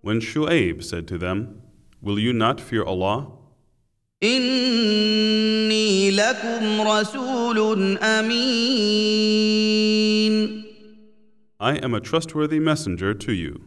[0.06, 1.64] when Shu'aib said to them,
[2.00, 3.26] Will you not fear Allah?
[4.24, 9.06] اني لكم رسول امين
[11.60, 13.62] I am a trustworthy messenger to you.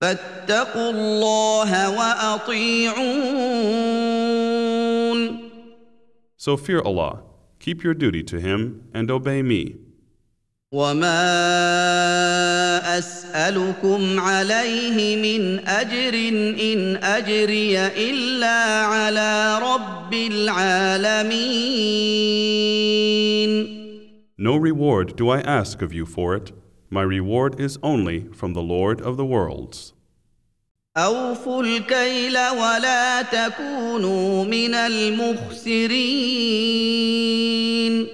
[0.00, 3.04] فاتقوا الله واطيعون
[6.38, 7.22] So fear Allah,
[7.58, 9.76] keep your duty to Him, and obey me.
[10.74, 11.22] وما
[12.98, 16.14] اسالكم عليه من اجر
[16.60, 20.14] ان اجري الا على رب
[22.84, 23.84] العالمين
[24.36, 26.50] No reward do I ask of you for it.
[26.90, 29.92] My reward is only from the Lord of the worlds.
[31.05, 34.73] اوفوا الكيل ولا تكونوا من
[37.09, 38.07] المخسرين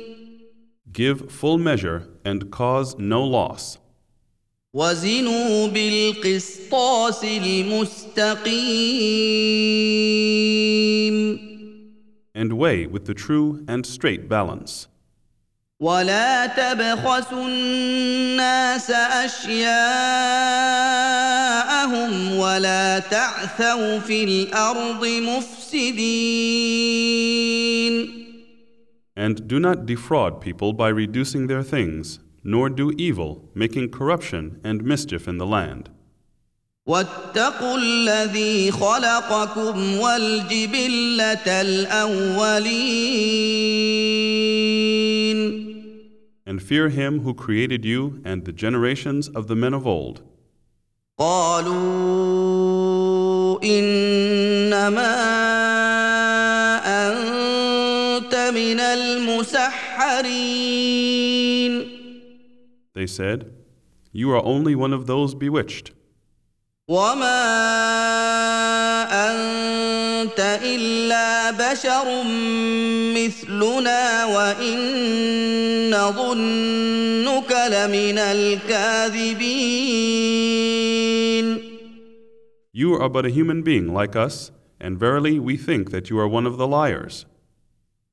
[0.91, 3.77] Give full measure and cause no loss.
[4.73, 7.23] وزنوا بالقسطاس
[10.05, 11.39] المستقيم
[12.35, 14.87] And weigh with the true and straight balance.
[15.79, 19.75] ولا تبخسوا الناس اشياءهم
[22.37, 26.15] ولا تعثوا في الأرض مفسدين
[29.17, 34.83] And do not defraud people by reducing their things, nor do evil, making corruption and
[34.83, 35.89] mischief in the land.
[36.87, 43.45] واتقوا الذي خلقكم والجبله الاولين
[46.54, 50.22] And fear him who created you and the generations of the men of old.
[51.18, 52.50] قالوا
[53.62, 55.16] انما
[56.86, 59.90] انت من المسحرين
[62.94, 63.52] They said,
[64.12, 65.92] You are only one of those bewitched,
[66.88, 68.13] وما
[70.21, 72.23] انت الا بشر
[73.15, 74.79] مثلنا وان
[75.89, 79.65] نظنك لمن الكاذبين
[82.73, 84.51] You are but a human being like us,
[84.81, 87.25] and verily we think that you are one of the liars.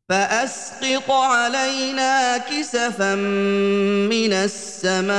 [0.08, 5.12] فاسقط علينا كسفا من السماء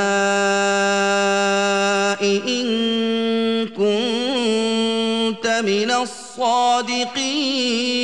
[2.48, 2.68] ان
[3.68, 5.92] كنت من
[6.33, 7.99] الصادقين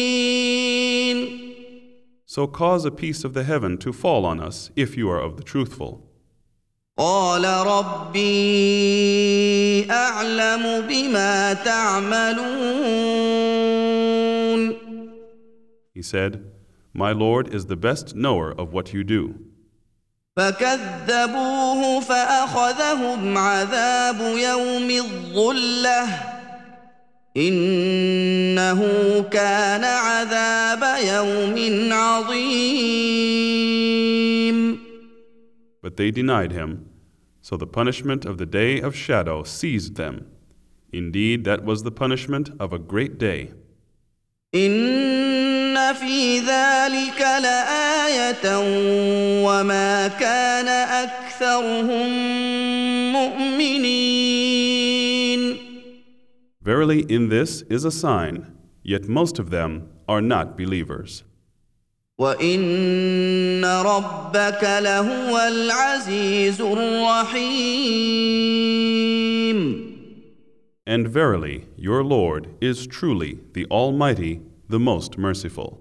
[2.27, 5.37] So cause a piece of the heaven to fall on us if you are of
[5.37, 6.01] the truthful.
[6.99, 8.21] قال ربي
[9.91, 12.65] اعلم بما تعملون
[15.95, 16.45] He said,
[16.93, 19.35] My Lord is the best knower of what you do.
[20.37, 26.09] فكذبوه فاخذهم عذاب يوم الظله
[27.38, 28.82] انه
[29.32, 33.30] كان عذاب يوم عظيم
[35.82, 36.90] But they denied him,
[37.42, 40.26] so the punishment of the day of shadow seized them.
[40.92, 43.52] Indeed, that was the punishment of a great day.
[44.56, 48.58] ان في ذلك لايه
[49.46, 52.10] وما كان اكثرهم
[56.89, 61.23] Verily, in this is a sign, yet most of them are not believers.
[62.19, 68.05] وان ربك لهو العزيز الرحيم
[70.87, 75.81] And verily, your Lord is truly the Almighty, the most merciful.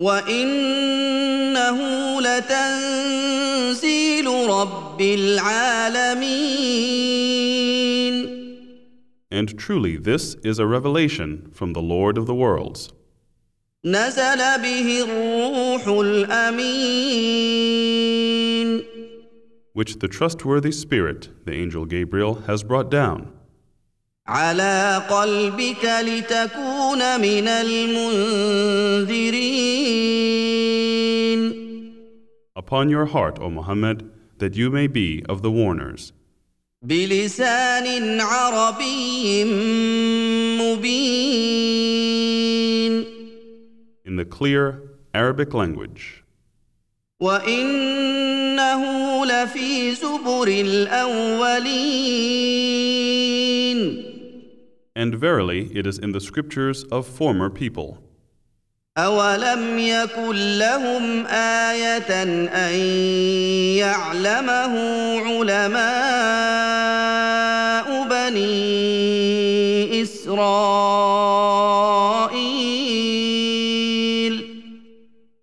[0.00, 1.78] وانه
[2.20, 6.60] لتنزيل رب العالمين
[9.34, 12.90] And truly, this is a revelation from the Lord of the worlds.
[13.84, 17.40] نزل به الروح الامين
[19.72, 23.28] which the trustworthy Spirit, the angel Gabriel, has brought down,
[24.28, 29.30] على قلبك لتكون من المنذرين
[32.70, 33.98] upon your heart, O Muhammad,
[34.38, 36.12] that you may be of the warners,
[36.81, 39.43] بلسان عربي
[40.61, 41.55] مبين
[44.05, 44.81] in the clear
[45.13, 46.23] Arabic language.
[47.19, 48.81] وانه
[49.25, 51.95] لفي زبر الاولين
[54.97, 57.97] And verily, it is in the scriptures of former people.
[58.97, 62.47] اولم يكن لهم إيه ان
[63.75, 64.73] يعلمه
[65.19, 65.85] علماء
[68.07, 71.35] بني اسرائيل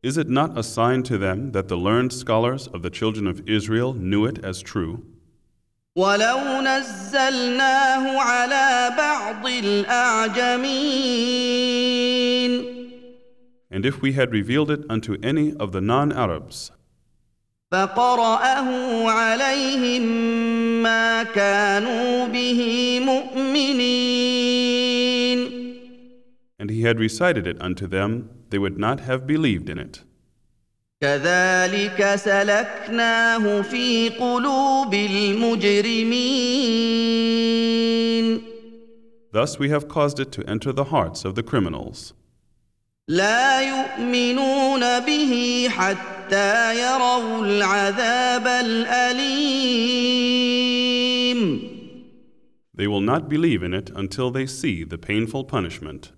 [0.02, 3.46] Is it not a sign to them that the learned scholars of the children of
[3.46, 5.02] Israel knew it as true?
[5.96, 10.62] ولو نزلناه على بعض الاعجمين
[13.71, 16.71] And if we had revealed it unto any of the non Arabs,
[17.71, 20.01] فقرأه عليهم
[20.83, 24.37] ما كانوا به مؤمنين
[26.59, 30.03] And he had recited it unto them, they would not have believed in it.
[31.01, 36.47] كذلك سلكناه في قلوب المجرمين
[39.31, 42.13] Thus we have caused it to enter the hearts of the criminals.
[43.08, 49.82] لا يؤمنون به حتى يروا العذاب الأليم
[52.74, 56.12] They will not believe in it until they see the painful punishment.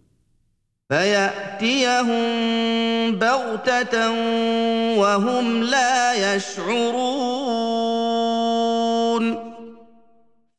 [0.90, 2.20] فيأتيهم
[3.18, 4.10] بغتة
[4.98, 7.64] وهم لا يشعرون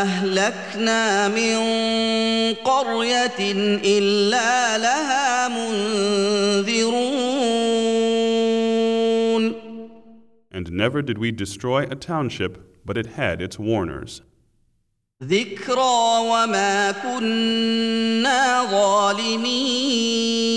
[0.02, 1.56] أهلكنا من
[2.54, 3.52] قرية
[3.84, 7.02] إلا لها منذرون
[10.54, 14.20] And never did we destroy a township, but it had its warners.
[15.22, 20.52] ذكرى وما كنا ظالمين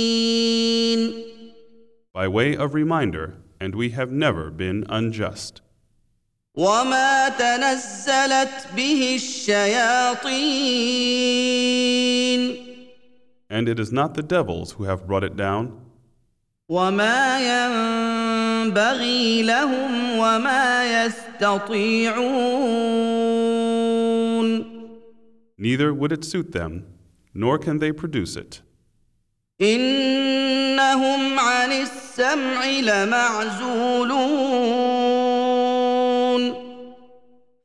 [2.14, 5.62] By way of reminder, and we have never been unjust.
[6.56, 10.36] وما تنزلت به الشياطين
[13.50, 15.80] And it is not the devils who have brought it down,
[16.70, 22.86] وما ينبغي لهم وما يستطيعون
[25.58, 26.86] neither would it suit them,
[27.34, 28.62] nor can they produce it.
[29.62, 34.36] انهم عن السمع لمعزولون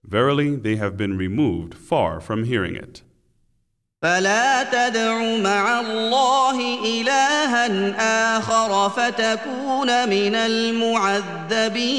[0.05, 3.03] Verily, they have been removed far from hearing it.
[4.03, 11.91] فلا تدع مع الله الها اخر فتكون من المعذبين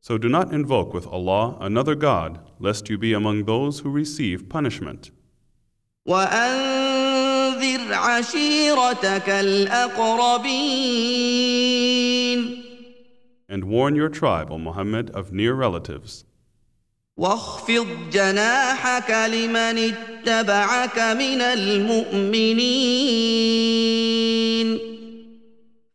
[0.00, 4.48] So do not invoke with Allah another God, lest you be among those who receive
[4.48, 5.10] punishment.
[7.63, 10.53] وانذر عشيرتك الاقربين
[13.49, 16.25] And warn your tribe, O Muhammad, of near relatives.
[17.17, 22.63] واخفض جناحك لمن اتبعك من المؤمنين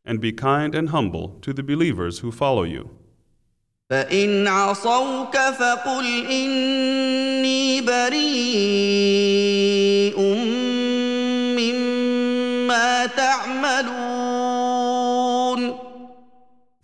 [0.06, 2.88] And be kind and humble to the believers who follow you.
[3.90, 9.87] فان عصوك فقل اني بريء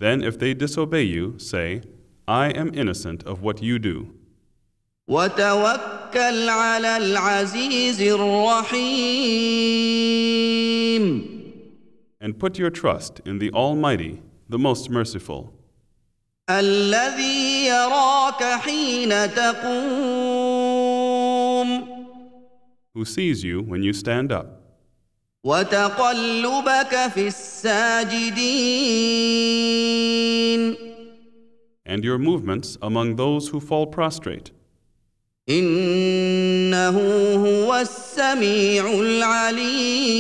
[0.03, 1.81] Then, if they disobey you, say,
[2.27, 4.13] I am innocent of what you do.
[5.09, 9.29] وتوكل على العزيز الرحيم
[12.21, 15.53] And put your trust in the Almighty, the Most Merciful,
[16.49, 20.59] الذي يراك حين تقوم
[22.93, 24.61] who sees you when you stand up,
[25.43, 28.49] وتقلبك في الساجدين
[31.85, 34.51] and your movements among those who fall prostrate.
[35.49, 36.97] انه
[37.35, 40.19] هو السميع العليم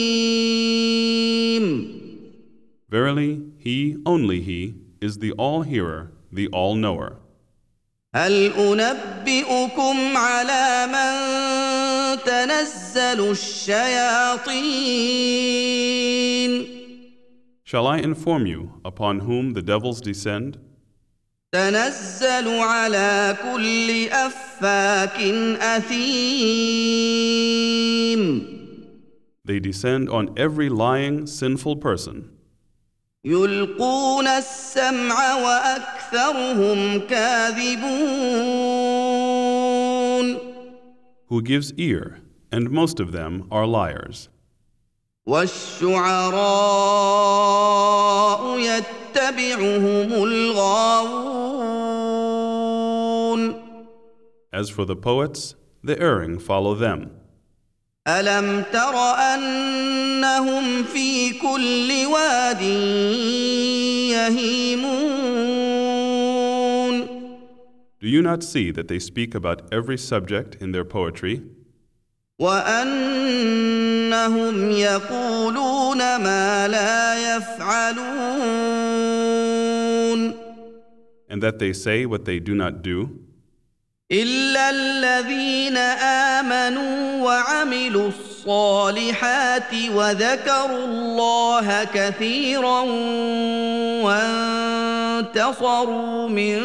[2.89, 7.19] Verily, He, only He, is the All Hearer, the All Knower.
[8.15, 11.72] هل انبئكم على من
[12.15, 14.89] تنزل الشياطين
[17.63, 20.57] Shall I inform you upon whom the devils descend?
[21.51, 25.21] تنزل على كل افاك
[25.61, 26.59] اثيم
[29.45, 32.39] They descend on every lying, sinful person.
[33.25, 38.72] يلقون السمع واكثرهم كاذبون
[41.33, 42.19] who gives ear,
[42.51, 44.29] and most of them are liars.
[45.27, 45.89] والشعراء
[48.59, 51.49] يتبعهم الغاوون
[54.51, 57.11] As for the poets, the erring follow them.
[58.07, 58.95] الم تر
[59.35, 62.61] انهم في كل واد
[64.11, 65.22] يهيمون
[68.03, 71.41] Do you not see that they speak about every subject in their poetry,
[72.39, 73.51] وانهم
[74.71, 78.69] يقولون ما لا يفعلون
[81.31, 83.09] and that they say what they do not do?
[84.11, 85.77] الا الذين
[86.37, 92.81] امنوا وعملوا الصالحات وذكروا الله كثيرا
[95.21, 96.59] وانتصروا من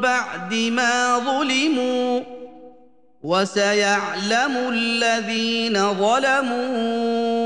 [0.00, 2.20] بعد ما ظلموا
[3.22, 7.42] وسيعلم الذين ظلموا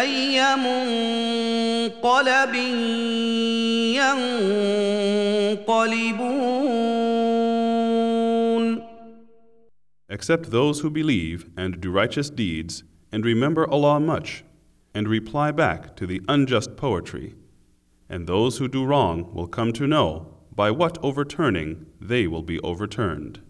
[0.00, 2.54] اي منقلب
[5.54, 6.40] ينقلبون
[10.12, 12.82] Except those who believe and do righteous deeds,
[13.12, 14.44] and remember Allah much,
[14.92, 17.36] and reply back to the unjust poetry.
[18.08, 22.59] And those who do wrong will come to know by what overturning they will be
[22.61, 23.41] overturned.